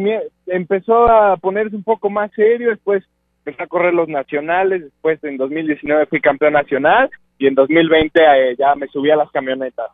empezó 0.45 1.09
a 1.11 1.35
ponerse 1.37 1.75
un 1.75 1.83
poco 1.83 2.09
más 2.09 2.31
serio, 2.33 2.69
después 2.69 3.03
empecé 3.47 3.63
a 3.63 3.67
correr 3.67 3.93
los 3.93 4.09
nacionales, 4.09 4.83
después 4.83 5.23
en 5.23 5.37
2019 5.37 6.07
fui 6.07 6.19
campeón 6.19 6.53
nacional 6.53 7.09
y 7.39 7.47
en 7.47 7.55
2020 7.55 8.19
eh, 8.19 8.55
ya 8.59 8.75
me 8.75 8.87
subí 8.87 9.09
a 9.09 9.15
las 9.15 9.31
camionetas. 9.31 9.87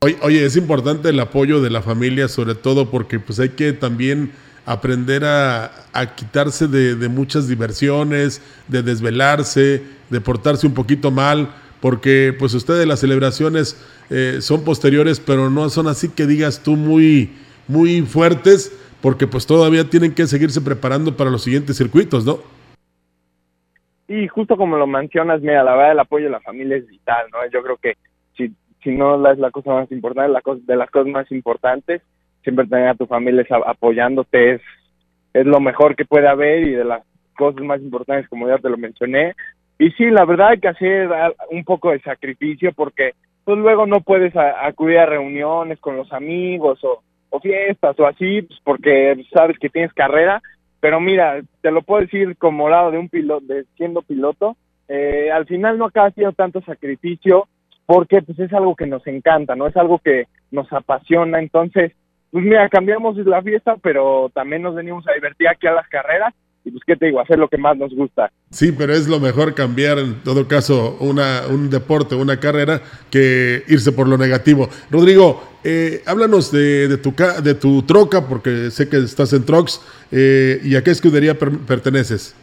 Oye, 0.00 0.16
oye, 0.22 0.44
es 0.44 0.56
importante 0.56 1.10
el 1.10 1.20
apoyo 1.20 1.60
de 1.60 1.68
la 1.70 1.82
familia, 1.82 2.28
sobre 2.28 2.54
todo 2.54 2.90
porque 2.90 3.18
pues 3.18 3.38
hay 3.38 3.50
que 3.50 3.72
también 3.74 4.32
aprender 4.64 5.24
a, 5.24 5.70
quitarse 6.16 6.68
de, 6.68 7.08
muchas 7.08 7.48
diversiones, 7.48 8.42
de 8.66 8.82
desvelarse, 8.82 9.82
de 10.10 10.20
portarse 10.20 10.66
un 10.66 10.74
poquito 10.74 11.10
mal, 11.10 11.50
porque 11.80 12.34
pues 12.36 12.54
ustedes 12.54 12.86
las 12.86 13.00
celebraciones 13.00 13.76
eh, 14.10 14.38
son 14.40 14.64
posteriores, 14.64 15.20
pero 15.20 15.50
no 15.50 15.68
son 15.70 15.86
así 15.86 16.08
que 16.08 16.26
digas 16.26 16.62
tú 16.62 16.76
muy, 16.76 17.30
muy 17.68 18.02
fuertes, 18.02 18.72
porque 19.00 19.26
pues 19.26 19.46
todavía 19.46 19.88
tienen 19.88 20.12
que 20.12 20.26
seguirse 20.26 20.60
preparando 20.60 21.16
para 21.16 21.30
los 21.30 21.42
siguientes 21.42 21.76
circuitos, 21.76 22.24
¿no? 22.24 22.55
Y 24.08 24.28
justo 24.28 24.56
como 24.56 24.76
lo 24.76 24.86
mencionas, 24.86 25.40
mira, 25.40 25.64
la 25.64 25.74
verdad 25.74 25.92
el 25.92 26.00
apoyo 26.00 26.26
de 26.26 26.30
la 26.30 26.40
familia 26.40 26.76
es 26.76 26.86
vital, 26.86 27.26
¿no? 27.32 27.38
Yo 27.50 27.62
creo 27.62 27.76
que 27.76 27.94
si, 28.36 28.52
si 28.82 28.90
no 28.90 29.30
es 29.30 29.38
la 29.38 29.50
cosa 29.50 29.72
más 29.72 29.90
importante, 29.90 30.32
la 30.32 30.42
cosa, 30.42 30.62
de 30.64 30.76
las 30.76 30.90
cosas 30.90 31.08
más 31.12 31.30
importantes, 31.32 32.02
siempre 32.42 32.66
tener 32.66 32.88
a 32.88 32.94
tu 32.94 33.06
familia 33.06 33.44
apoyándote 33.66 34.54
es, 34.54 34.60
es 35.34 35.46
lo 35.46 35.60
mejor 35.60 35.96
que 35.96 36.04
puede 36.04 36.28
haber 36.28 36.62
y 36.62 36.72
de 36.72 36.84
las 36.84 37.02
cosas 37.36 37.62
más 37.62 37.80
importantes, 37.80 38.28
como 38.28 38.48
ya 38.48 38.58
te 38.58 38.70
lo 38.70 38.78
mencioné. 38.78 39.34
Y 39.78 39.90
sí, 39.90 40.04
la 40.10 40.24
verdad 40.24 40.50
hay 40.50 40.60
que 40.60 40.68
hacer 40.68 41.10
un 41.50 41.64
poco 41.64 41.90
de 41.90 42.00
sacrificio 42.00 42.72
porque 42.72 43.12
pues 43.44 43.58
luego 43.58 43.86
no 43.86 44.00
puedes 44.00 44.34
acudir 44.36 44.98
a 44.98 45.06
reuniones 45.06 45.78
con 45.78 45.96
los 45.96 46.12
amigos 46.12 46.80
o, 46.82 47.02
fiestas 47.42 47.94
o 48.00 48.06
así, 48.06 48.40
pues, 48.42 48.58
porque 48.64 49.14
sabes 49.30 49.58
que 49.58 49.68
tienes 49.68 49.92
carrera, 49.92 50.40
pero 50.86 51.00
mira, 51.00 51.42
te 51.62 51.72
lo 51.72 51.82
puedo 51.82 52.02
decir 52.02 52.36
como 52.36 52.68
lado 52.68 52.92
de 52.92 52.98
un 52.98 53.08
piloto, 53.08 53.44
de 53.44 53.64
siendo 53.76 54.02
piloto, 54.02 54.56
eh, 54.86 55.32
al 55.32 55.44
final 55.44 55.78
no 55.78 55.86
acaba 55.86 56.12
siendo 56.12 56.32
tanto 56.32 56.60
sacrificio 56.60 57.48
porque 57.86 58.22
pues 58.22 58.38
es 58.38 58.52
algo 58.52 58.76
que 58.76 58.86
nos 58.86 59.04
encanta, 59.08 59.56
¿no? 59.56 59.66
Es 59.66 59.76
algo 59.76 59.98
que 59.98 60.28
nos 60.52 60.72
apasiona, 60.72 61.40
entonces, 61.40 61.90
pues 62.30 62.44
mira, 62.44 62.68
cambiamos 62.68 63.16
la 63.16 63.42
fiesta, 63.42 63.74
pero 63.82 64.30
también 64.32 64.62
nos 64.62 64.76
venimos 64.76 65.04
a 65.08 65.12
divertir 65.14 65.48
aquí 65.48 65.66
a 65.66 65.72
las 65.72 65.88
carreras 65.88 66.32
y 66.66 66.72
pues 66.72 66.82
qué 66.84 66.96
te 66.96 67.06
digo, 67.06 67.20
hacer 67.20 67.38
lo 67.38 67.46
que 67.46 67.58
más 67.58 67.76
nos 67.76 67.94
gusta. 67.94 68.32
Sí, 68.50 68.72
pero 68.76 68.92
es 68.92 69.06
lo 69.06 69.20
mejor 69.20 69.54
cambiar 69.54 70.00
en 70.00 70.16
todo 70.24 70.48
caso 70.48 70.96
una, 70.98 71.42
un 71.48 71.70
deporte, 71.70 72.16
una 72.16 72.40
carrera, 72.40 72.82
que 73.08 73.62
irse 73.68 73.92
por 73.92 74.08
lo 74.08 74.18
negativo. 74.18 74.68
Rodrigo, 74.90 75.40
eh, 75.62 76.02
háblanos 76.06 76.50
de, 76.50 76.88
de, 76.88 76.98
tu, 76.98 77.14
de 77.42 77.54
tu 77.54 77.82
troca, 77.82 78.26
porque 78.28 78.72
sé 78.72 78.88
que 78.88 78.96
estás 78.96 79.32
en 79.32 79.46
Trox, 79.46 79.80
eh, 80.10 80.58
y 80.64 80.74
a 80.74 80.82
qué 80.82 80.90
escudería 80.90 81.34
perteneces. 81.34 82.34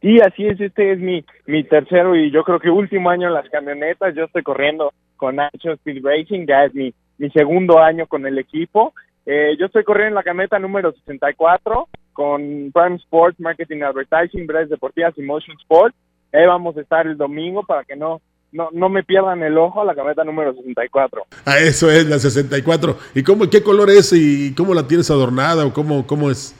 Sí, 0.00 0.20
así 0.20 0.46
es, 0.46 0.60
este 0.60 0.92
es 0.92 1.00
mi, 1.00 1.24
mi 1.46 1.64
tercero 1.64 2.14
y 2.14 2.30
yo 2.30 2.44
creo 2.44 2.60
que 2.60 2.70
último 2.70 3.10
año 3.10 3.26
en 3.26 3.34
las 3.34 3.48
camionetas, 3.48 4.14
yo 4.14 4.24
estoy 4.24 4.44
corriendo 4.44 4.92
con 5.16 5.34
Nacho 5.34 5.72
Speed 5.72 6.04
Racing, 6.04 6.46
ya 6.46 6.66
es 6.66 6.74
mi, 6.74 6.94
mi 7.18 7.28
segundo 7.30 7.80
año 7.80 8.06
con 8.06 8.24
el 8.24 8.38
equipo. 8.38 8.92
Eh, 9.26 9.56
yo 9.58 9.66
estoy 9.66 9.82
corriendo 9.82 10.10
en 10.10 10.14
la 10.14 10.22
camioneta 10.22 10.60
número 10.60 10.92
64 10.92 11.88
con 12.14 12.72
Prime 12.72 12.96
Sports, 12.96 13.38
Marketing 13.38 13.82
Advertising, 13.82 14.46
Breves 14.46 14.70
Deportivas 14.70 15.12
y 15.18 15.22
Motion 15.22 15.56
Sports. 15.60 15.94
Ahí 16.32 16.46
vamos 16.46 16.76
a 16.76 16.80
estar 16.80 17.06
el 17.06 17.18
domingo 17.18 17.62
para 17.64 17.84
que 17.84 17.94
no 17.94 18.22
no, 18.54 18.68
no 18.72 18.88
me 18.88 19.02
pierdan 19.02 19.42
el 19.42 19.58
ojo 19.58 19.82
a 19.82 19.84
la 19.84 19.94
camioneta 19.96 20.22
número 20.22 20.54
64. 20.54 21.26
Ah, 21.44 21.58
eso 21.58 21.90
es 21.90 22.06
la 22.06 22.20
64. 22.20 22.96
¿Y 23.14 23.24
cómo, 23.24 23.50
qué 23.50 23.62
color 23.62 23.90
es 23.90 24.12
y 24.12 24.54
cómo 24.54 24.74
la 24.74 24.86
tienes 24.86 25.10
adornada 25.10 25.66
o 25.66 25.72
cómo, 25.72 26.06
cómo 26.06 26.30
es? 26.30 26.54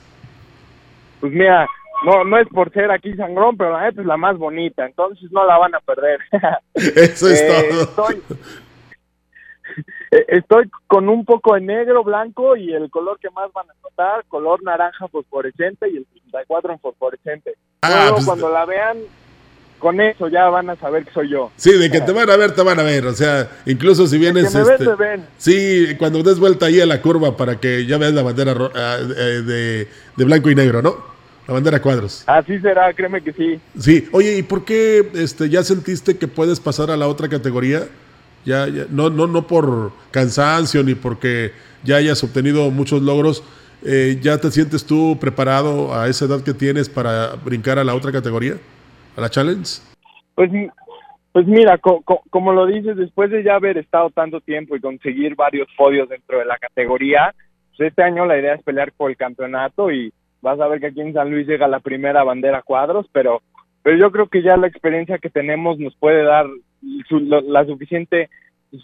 Pues 1.20 1.32
mira, 1.32 1.68
no, 2.04 2.25
no 2.25 2.37
es 2.37 2.49
por 2.49 2.73
ser 2.73 2.90
aquí 2.90 3.14
sangrón, 3.14 3.56
pero 3.56 3.73
la 3.73 3.84
neta 3.84 4.00
es 4.00 4.06
la 4.08 4.16
más 4.16 4.37
bonita, 4.37 4.84
entonces 4.84 5.30
no 5.30 5.46
la 5.46 5.56
van 5.56 5.75
a 5.76 5.80
perder. 5.80 6.18
Eso 6.75 7.28
es 7.28 7.40
eh, 7.40 7.68
todo. 7.70 8.11
Estoy, 8.11 8.23
estoy 10.28 10.71
con 10.87 11.09
un 11.09 11.25
poco 11.25 11.54
de 11.54 11.61
negro, 11.61 12.04
blanco 12.04 12.57
y 12.57 12.73
el 12.73 12.90
color 12.90 13.19
que 13.19 13.31
más 13.31 13.52
van 13.52 13.71
a 13.71 13.75
notar, 13.83 14.25
color 14.28 14.62
naranja 14.62 15.09
fosforescente 15.09 15.88
y 15.88 15.99
el 15.99 16.07
64 16.12 16.73
en 16.73 16.78
fosforescente. 16.78 17.54
Ah, 17.83 18.09
pues, 18.12 18.25
cuando 18.25 18.49
la 18.50 18.64
vean, 18.64 18.99
con 19.78 20.00
eso 20.00 20.28
ya 20.28 20.49
van 20.49 20.71
a 20.71 20.76
saber 20.76 21.04
que 21.04 21.12
soy 21.12 21.28
yo. 21.28 21.50
Sí, 21.57 21.76
de 21.76 21.90
que 21.90 22.00
te 22.00 22.12
van 22.12 22.31
a 22.31 22.37
ver, 22.37 22.54
te 22.54 22.62
van 22.62 22.81
a 22.81 22.83
ver. 22.83 23.07
O 23.07 23.12
sea, 23.12 23.50
incluso 23.66 24.07
si 24.07 24.16
vienes. 24.19 24.50
Que 24.50 24.59
me 24.59 24.73
este, 24.73 24.95
ven. 24.95 25.26
Sí, 25.37 25.95
cuando 25.99 26.23
des 26.23 26.38
vuelta 26.38 26.66
ahí 26.66 26.81
a 26.81 26.87
la 26.87 27.02
curva 27.02 27.37
para 27.37 27.61
que 27.61 27.85
ya 27.85 27.99
veas 27.99 28.14
la 28.14 28.23
bandera 28.23 28.54
ah, 28.75 28.99
eh, 29.00 29.87
de, 30.16 30.25
blanco 30.25 30.50
y 30.50 30.54
negro, 30.54 30.81
¿no? 30.81 30.97
La 31.47 31.52
bandera 31.52 31.83
cuadros. 31.83 32.25
Así 32.26 32.59
será, 32.61 32.90
créeme 32.95 33.23
que 33.23 33.35
sí. 33.35 33.61
Sí, 33.78 34.09
oye, 34.12 34.38
¿y 34.38 34.43
por 34.43 34.64
qué 34.64 35.11
este, 35.14 35.50
ya 35.50 35.62
sentiste 35.62 36.16
que 36.16 36.28
puedes 36.28 36.61
pasar 36.61 36.90
a 36.90 36.97
la 36.97 37.07
otra 37.07 37.28
categoría? 37.28 37.87
Ya, 38.44 38.68
ya, 38.68 38.84
no, 38.90 39.10
no, 39.10 39.26
no 39.26 39.46
por 39.46 39.92
cansancio 40.10 40.82
ni 40.82 40.94
porque 40.94 41.52
ya 41.82 41.96
hayas 41.96 42.22
obtenido 42.22 42.70
muchos 42.70 43.02
logros. 43.02 43.42
Eh, 43.84 44.18
¿Ya 44.20 44.38
te 44.38 44.50
sientes 44.50 44.86
tú 44.86 45.18
preparado 45.20 45.94
a 45.94 46.08
esa 46.08 46.24
edad 46.24 46.42
que 46.42 46.54
tienes 46.54 46.88
para 46.88 47.34
brincar 47.36 47.78
a 47.78 47.84
la 47.84 47.94
otra 47.94 48.12
categoría? 48.12 48.56
a 49.16 49.20
la 49.20 49.30
challenge? 49.30 49.80
Pues, 50.34 50.50
pues 51.32 51.46
mira, 51.46 51.78
como 51.78 52.52
lo 52.52 52.66
dices, 52.66 52.96
después 52.96 53.30
de 53.30 53.42
ya 53.42 53.56
haber 53.56 53.78
estado 53.78 54.10
tanto 54.10 54.40
tiempo 54.40 54.76
y 54.76 54.80
conseguir 54.80 55.34
varios 55.34 55.68
podios 55.76 56.08
dentro 56.08 56.38
de 56.38 56.44
la 56.44 56.58
categoría, 56.58 57.34
pues 57.76 57.88
este 57.88 58.02
año 58.02 58.26
la 58.26 58.38
idea 58.38 58.54
es 58.54 58.62
pelear 58.62 58.92
por 58.92 59.10
el 59.10 59.16
campeonato 59.16 59.90
y 59.90 60.12
vas 60.40 60.60
a 60.60 60.68
ver 60.68 60.80
que 60.80 60.86
aquí 60.88 61.00
en 61.00 61.14
San 61.14 61.30
Luis 61.30 61.46
llega 61.46 61.68
la 61.68 61.80
primera 61.80 62.22
bandera 62.22 62.62
cuadros, 62.62 63.06
pero, 63.12 63.42
pero 63.85 63.99
yo 63.99 64.11
creo 64.11 64.26
que 64.29 64.43
ya 64.43 64.57
la 64.57 64.67
experiencia 64.67 65.19
que 65.19 65.31
tenemos 65.31 65.79
nos 65.79 65.95
puede 65.95 66.25
dar 66.25 66.47
la 67.21 67.64
suficiente 67.67 68.31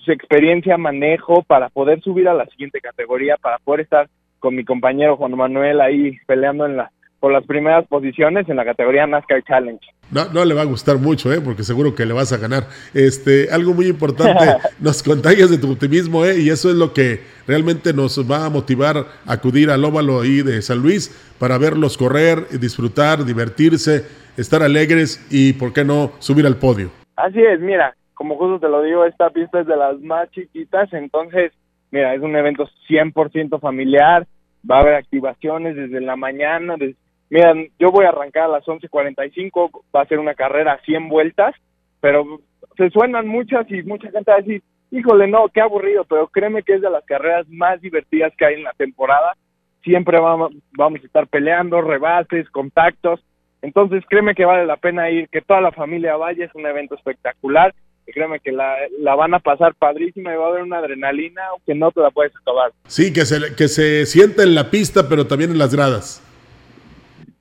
experiencia, 0.06 0.76
manejo 0.76 1.42
para 1.42 1.70
poder 1.70 2.00
subir 2.02 2.28
a 2.28 2.34
la 2.34 2.46
siguiente 2.46 2.80
categoría, 2.80 3.36
para 3.38 3.58
poder 3.58 3.80
estar 3.80 4.08
con 4.38 4.54
mi 4.54 4.64
compañero 4.64 5.16
Juan 5.16 5.36
Manuel 5.36 5.80
ahí 5.80 6.16
peleando 6.26 6.66
en 6.66 6.76
la 6.76 6.92
por 7.18 7.32
las 7.32 7.44
primeras 7.44 7.86
posiciones 7.86 8.48
en 8.48 8.56
la 8.56 8.64
categoría 8.64 9.06
NASCAR 9.06 9.44
Challenge. 9.44 9.86
No, 10.10 10.24
no 10.32 10.44
le 10.44 10.54
va 10.54 10.62
a 10.62 10.64
gustar 10.64 10.96
mucho, 10.96 11.30
¿eh? 11.32 11.40
porque 11.40 11.62
seguro 11.62 11.94
que 11.94 12.06
le 12.06 12.14
vas 12.14 12.32
a 12.32 12.38
ganar. 12.38 12.66
Este, 12.94 13.50
algo 13.50 13.74
muy 13.74 13.86
importante, 13.86 14.44
nos 14.80 15.02
contagias 15.02 15.50
de 15.50 15.58
tu 15.58 15.70
optimismo, 15.70 16.24
¿eh? 16.24 16.40
y 16.40 16.48
eso 16.48 16.70
es 16.70 16.76
lo 16.76 16.94
que 16.94 17.20
realmente 17.46 17.92
nos 17.92 18.18
va 18.28 18.46
a 18.46 18.50
motivar 18.50 18.96
a 19.26 19.32
acudir 19.32 19.70
al 19.70 19.84
óvalo 19.84 20.22
ahí 20.22 20.42
de 20.42 20.62
San 20.62 20.78
Luis 20.78 21.14
para 21.38 21.58
verlos 21.58 21.98
correr, 21.98 22.48
disfrutar, 22.58 23.24
divertirse, 23.24 24.06
estar 24.40 24.62
alegres 24.62 25.26
y, 25.30 25.52
¿por 25.52 25.72
qué 25.72 25.84
no, 25.84 26.12
subir 26.18 26.46
al 26.46 26.56
podio? 26.56 26.90
Así 27.16 27.40
es, 27.40 27.60
mira, 27.60 27.94
como 28.14 28.36
justo 28.36 28.60
te 28.60 28.68
lo 28.68 28.82
digo, 28.82 29.04
esta 29.04 29.30
pista 29.30 29.60
es 29.60 29.66
de 29.66 29.76
las 29.76 30.00
más 30.00 30.30
chiquitas, 30.30 30.92
entonces, 30.92 31.52
mira, 31.90 32.14
es 32.14 32.22
un 32.22 32.34
evento 32.36 32.68
100% 32.88 33.60
familiar, 33.60 34.26
va 34.68 34.78
a 34.78 34.80
haber 34.80 34.94
activaciones 34.94 35.76
desde 35.76 36.00
la 36.00 36.16
mañana, 36.16 36.76
desde 36.78 36.96
Mira, 37.30 37.54
yo 37.78 37.92
voy 37.92 38.04
a 38.04 38.08
arrancar 38.08 38.44
a 38.44 38.48
las 38.48 38.64
11.45, 38.64 39.82
va 39.94 40.02
a 40.02 40.06
ser 40.06 40.18
una 40.18 40.34
carrera 40.34 40.72
a 40.72 40.80
100 40.80 41.08
vueltas, 41.08 41.54
pero 42.00 42.40
se 42.76 42.90
suenan 42.90 43.28
muchas 43.28 43.70
y 43.70 43.84
mucha 43.84 44.10
gente 44.10 44.32
va 44.32 44.38
a 44.38 44.40
decir, 44.40 44.62
híjole, 44.90 45.28
no, 45.28 45.48
qué 45.48 45.60
aburrido, 45.60 46.04
pero 46.04 46.26
créeme 46.26 46.64
que 46.64 46.74
es 46.74 46.82
de 46.82 46.90
las 46.90 47.04
carreras 47.04 47.48
más 47.48 47.80
divertidas 47.80 48.32
que 48.36 48.46
hay 48.46 48.54
en 48.54 48.64
la 48.64 48.72
temporada. 48.72 49.36
Siempre 49.84 50.18
vamos, 50.18 50.52
vamos 50.72 51.00
a 51.00 51.06
estar 51.06 51.28
peleando, 51.28 51.80
rebases, 51.80 52.50
contactos. 52.50 53.20
Entonces, 53.62 54.04
créeme 54.08 54.34
que 54.34 54.44
vale 54.44 54.66
la 54.66 54.76
pena 54.76 55.10
ir, 55.10 55.28
que 55.28 55.42
toda 55.42 55.60
la 55.60 55.72
familia 55.72 56.16
vaya, 56.16 56.44
es 56.44 56.54
un 56.54 56.66
evento 56.66 56.94
espectacular. 56.94 57.74
Y 58.06 58.12
créeme 58.12 58.40
que 58.40 58.50
la, 58.50 58.74
la 58.98 59.14
van 59.14 59.34
a 59.34 59.40
pasar 59.40 59.74
padrísima 59.74 60.32
y 60.32 60.36
va 60.36 60.46
a 60.46 60.48
haber 60.48 60.62
una 60.62 60.78
adrenalina 60.78 61.42
que 61.66 61.74
no 61.74 61.92
te 61.92 62.00
la 62.00 62.10
puedes 62.10 62.32
acabar. 62.40 62.72
Sí, 62.86 63.12
que 63.12 63.26
se, 63.26 63.54
que 63.54 63.68
se 63.68 64.06
sienta 64.06 64.42
en 64.42 64.54
la 64.54 64.70
pista, 64.70 65.08
pero 65.08 65.26
también 65.26 65.50
en 65.50 65.58
las 65.58 65.74
gradas. 65.74 66.22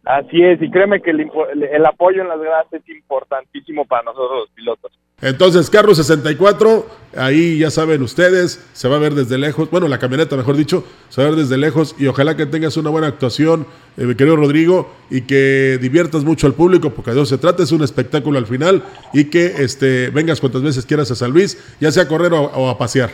Así 0.10 0.42
es, 0.42 0.60
y 0.60 0.72
créeme 0.72 1.02
que 1.02 1.12
el, 1.12 1.86
apoyo 1.86 2.24
en 2.24 2.30
las 2.30 2.40
gradas 2.40 2.66
es 2.72 2.82
importantísimo 2.90 3.86
para 3.86 4.02
nosotros 4.02 4.40
los 4.40 4.50
pilotos. 4.56 4.92
Entonces, 5.22 5.70
carro 5.70 5.94
64, 5.94 6.84
ahí 7.16 7.60
ya 7.60 7.70
saben 7.70 8.02
ustedes, 8.02 8.68
se 8.74 8.90
va 8.90 8.96
a 8.96 9.00
ver 9.00 9.14
desde 9.14 9.38
lejos, 9.38 9.70
bueno, 9.70 9.88
la 9.88 10.00
camioneta 10.00 10.36
mejor 10.36 10.58
dicho, 10.58 10.84
se 11.10 11.22
va 11.22 11.28
a 11.28 11.30
ver 11.30 11.42
desde 11.42 11.60
lejos 11.60 11.96
y 12.00 12.08
ojalá 12.08 12.36
que 12.36 12.48
tengas 12.48 12.76
una 12.76 12.90
buena 12.90 13.06
actuación, 13.06 13.68
eh, 13.98 14.06
mi 14.06 14.16
querido 14.16 14.36
Rodrigo, 14.36 14.92
y 15.12 15.28
que 15.28 15.78
diviertas 15.80 16.24
mucho 16.24 16.48
al 16.48 16.54
público, 16.54 16.90
porque 16.90 17.12
de 17.12 17.18
eso 17.18 17.28
se 17.28 17.38
trata, 17.38 17.62
es 17.62 17.72
un 17.72 17.84
espectáculo 17.84 18.40
al 18.40 18.48
final, 18.48 18.82
y 19.14 19.30
que 19.30 19.46
este, 19.46 20.10
vengas 20.10 20.40
cuantas 20.40 20.64
veces 20.64 20.88
quieras 20.88 21.12
a 21.12 21.16
San 21.16 21.30
Luis, 21.30 21.78
ya 21.80 21.92
sea 21.92 22.06
a 22.06 22.08
correr 22.08 22.34
o, 22.34 22.68
a 22.68 22.78
pasear. 22.80 23.12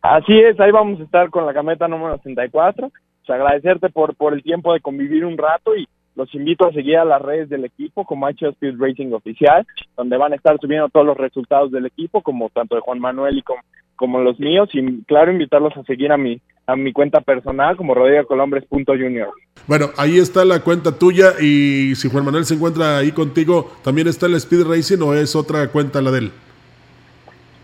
Así 0.00 0.32
es, 0.32 0.58
ahí 0.58 0.70
vamos 0.70 0.98
a 0.98 1.02
estar 1.02 1.28
con 1.28 1.44
la 1.44 1.52
camioneta 1.52 1.88
número 1.88 2.16
64 2.16 2.90
pues, 3.26 3.38
agradecerte 3.38 3.88
por, 3.90 4.14
por 4.14 4.34
el 4.34 4.42
tiempo 4.42 4.72
de 4.72 4.80
convivir 4.80 5.24
un 5.24 5.38
rato 5.38 5.76
y, 5.76 5.88
los 6.14 6.34
invito 6.34 6.66
a 6.66 6.72
seguir 6.72 6.98
a 6.98 7.04
las 7.04 7.22
redes 7.22 7.48
del 7.48 7.64
equipo 7.64 8.04
como 8.04 8.28
Speed 8.28 8.74
Racing 8.78 9.12
Oficial, 9.12 9.66
donde 9.96 10.16
van 10.16 10.32
a 10.32 10.36
estar 10.36 10.58
subiendo 10.60 10.88
todos 10.88 11.06
los 11.06 11.16
resultados 11.16 11.70
del 11.70 11.86
equipo, 11.86 12.22
como 12.22 12.50
tanto 12.50 12.74
de 12.74 12.82
Juan 12.82 13.00
Manuel 13.00 13.38
y 13.38 13.42
como, 13.42 13.60
como 13.96 14.20
los 14.20 14.38
míos, 14.38 14.68
y 14.72 15.02
claro, 15.04 15.32
invitarlos 15.32 15.76
a 15.76 15.82
seguir 15.84 16.12
a 16.12 16.18
mi, 16.18 16.40
a 16.66 16.76
mi 16.76 16.92
cuenta 16.92 17.20
personal 17.20 17.76
como 17.76 17.94
rodrigocolombres.junior. 17.94 19.30
Bueno, 19.66 19.86
ahí 19.96 20.18
está 20.18 20.44
la 20.44 20.60
cuenta 20.60 20.98
tuya 20.98 21.32
y 21.40 21.94
si 21.94 22.10
Juan 22.10 22.24
Manuel 22.24 22.44
se 22.44 22.54
encuentra 22.54 22.98
ahí 22.98 23.12
contigo, 23.12 23.72
¿también 23.82 24.08
está 24.08 24.26
el 24.26 24.34
Speed 24.34 24.66
Racing 24.66 25.00
o 25.02 25.14
es 25.14 25.34
otra 25.34 25.68
cuenta 25.68 26.02
la 26.02 26.10
de 26.10 26.18
él? 26.18 26.32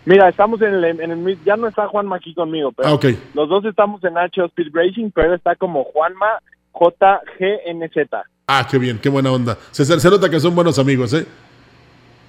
Mira, 0.09 0.27
estamos 0.27 0.59
en 0.63 0.73
el, 0.73 0.83
en 0.85 1.11
el 1.11 1.37
ya 1.45 1.55
no 1.55 1.67
está 1.67 1.87
Juanma 1.87 2.15
aquí 2.15 2.33
conmigo, 2.33 2.71
pero 2.71 2.89
Ah, 2.89 2.93
ok. 2.93 3.05
los 3.35 3.47
dos 3.47 3.63
estamos 3.65 4.03
en 4.03 4.15
HO 4.17 4.45
Speed 4.47 4.69
Racing, 4.73 5.11
pero 5.13 5.27
él 5.27 5.33
está 5.35 5.55
como 5.55 5.83
Juanma 5.83 6.39
JGNZ. 6.73 8.09
Ah, 8.47 8.67
qué 8.69 8.79
bien, 8.79 8.97
qué 8.97 9.07
buena 9.07 9.31
onda. 9.31 9.55
Se, 9.69 9.85
se 9.85 10.09
nota 10.09 10.27
que 10.27 10.39
son 10.39 10.55
buenos 10.55 10.79
amigos, 10.79 11.13
¿eh? 11.13 11.27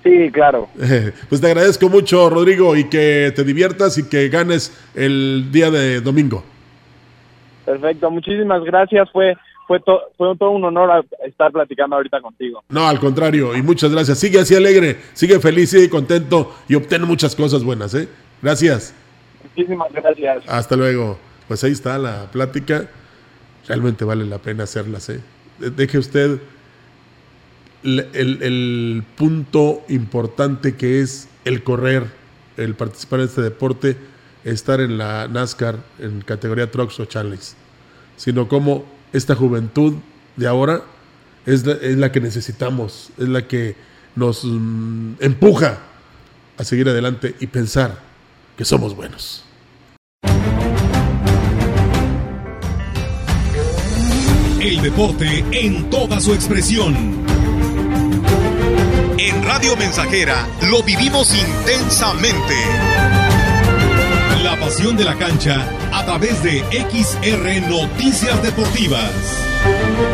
Sí, 0.05 0.31
claro. 0.31 0.69
Pues 1.31 1.41
te 1.41 1.47
agradezco 1.47 1.89
mucho, 1.89 2.29
Rodrigo, 2.29 2.77
y 2.77 2.85
que 2.91 3.33
te 3.35 3.45
diviertas 3.45 3.97
y 3.97 4.07
que 4.11 4.29
ganes 4.29 4.79
el 4.95 5.51
día 5.51 5.71
de 5.71 6.03
domingo. 6.03 6.45
Perfecto, 7.65 8.11
muchísimas 8.11 8.63
gracias. 8.63 9.09
Fue 9.11 9.35
fue, 9.71 9.79
to- 9.79 10.01
fue 10.19 10.37
todo 10.37 10.51
un 10.51 10.65
honor 10.65 11.07
estar 11.25 11.53
platicando 11.53 11.95
ahorita 11.95 12.21
contigo. 12.21 12.65
No, 12.71 12.89
al 12.89 12.99
contrario, 12.99 13.55
y 13.57 13.63
muchas 13.63 13.93
gracias. 13.93 14.19
Sigue 14.19 14.41
así 14.41 14.57
alegre, 14.57 14.97
sigue 15.13 15.39
feliz, 15.39 15.71
sigue 15.71 15.89
contento 15.89 16.53
y 16.69 16.75
obtén 16.75 17.03
muchas 17.03 17.37
cosas 17.37 17.63
buenas, 17.63 17.95
¿eh? 17.95 18.09
Gracias. 18.43 18.93
Muchísimas 19.45 19.93
gracias. 19.93 20.43
Hasta 20.49 20.75
luego. 20.75 21.17
Pues 21.47 21.63
ahí 21.63 21.71
está 21.71 21.99
la 21.99 22.29
plática. 22.33 22.89
Realmente 23.69 24.05
vale 24.05 24.25
la 24.25 24.39
pena 24.39 24.65
hacerlas, 24.65 25.09
¿eh? 25.09 25.21
De- 25.61 25.71
Deje 25.71 25.99
usted 25.99 26.41
el, 27.85 28.09
el- 28.13 28.43
el 28.43 29.05
punto 29.17 29.83
importante 29.89 30.75
que 30.75 31.01
es 31.01 31.29
el 31.45 31.63
correr, 31.63 32.07
el 32.57 32.75
participar 32.75 33.21
en 33.21 33.27
este 33.27 33.41
deporte, 33.43 33.97
estar 34.43 34.81
en 34.81 34.99
la 34.99 35.29
NASCAR 35.29 35.77
en 36.01 36.23
categoría 36.23 36.69
Trucks 36.73 36.99
o 36.99 37.05
Charlies, 37.05 37.57
sino 38.17 38.49
como 38.49 38.99
esta 39.13 39.35
juventud 39.35 39.95
de 40.37 40.47
ahora 40.47 40.83
es 41.47 41.65
la, 41.67 42.13
que 42.13 42.21
necesitamos, 42.21 43.11
es 43.19 43.29
la 43.29 43.47
que 43.47 43.77
nos 44.15 44.45
mm, 44.45 45.15
empuja 45.21 45.79
a 46.57 46.65
seguir 46.65 46.89
adelante 46.89 47.35
y 47.41 47.47
pensar 47.47 47.99
que 48.57 48.65
somos 48.65 48.95
buenos. 48.95 49.45
El 54.61 54.83
deporte 54.83 55.45
en 55.53 55.89
toda 55.89 56.21
su 56.21 56.35
expresión. 56.35 56.95
En 59.19 59.43
Radio 59.45 59.77
Mensajera 59.77 60.47
lo 60.71 60.83
vivimos 60.83 61.35
intensamente. 61.35 63.10
Pasión 64.61 64.97
de 64.97 65.05
la 65.05 65.17
cancha 65.17 65.67
a 65.93 66.05
través 66.05 66.43
de 66.43 66.63
XR 66.71 67.69
Noticias 67.69 68.43
Deportivas. 68.43 70.10